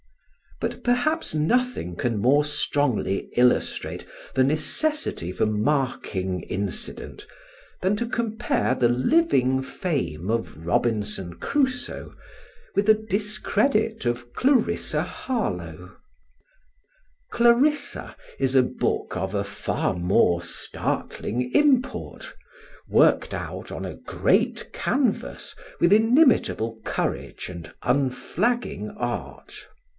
But 0.59 0.83
perhaps 0.83 1.33
nothing 1.35 1.95
can 1.95 2.19
more 2.19 2.43
strongly 2.45 3.29
illustrate 3.35 4.05
the 4.33 4.43
necessity 4.43 5.31
for 5.31 5.45
marking 5.47 6.41
incident 6.41 7.25
than 7.81 7.95
to 7.97 8.07
compare 8.07 8.75
the 8.75 8.89
living 8.89 9.61
fame 9.63 10.29
of 10.29 10.65
Robinson 10.65 11.35
Crusoe 11.35 12.15
with 12.75 12.87
the 12.87 12.95
discredit 12.95 14.05
of 14.07 14.33
Clarissa 14.33 15.01
Harlowe. 15.03 15.95
Clarissa 17.31 18.15
is 18.39 18.55
a 18.55 18.63
book 18.63 19.15
of 19.17 19.33
a 19.33 19.43
far 19.43 19.93
more 19.95 20.41
startling 20.43 21.51
import, 21.53 22.35
worked 22.87 23.33
out, 23.33 23.71
on 23.71 23.83
a 23.85 23.95
great 23.95 24.71
canvas, 24.73 25.55
with 25.79 25.93
inimitable 25.93 26.79
courage 26.85 27.49
and 27.49 27.71
unflagging 27.83 28.89
art. 28.97 29.67